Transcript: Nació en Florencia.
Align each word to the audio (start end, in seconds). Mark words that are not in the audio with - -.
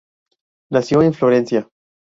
Nació 0.71 1.03
en 1.03 1.13
Florencia. 1.13 1.69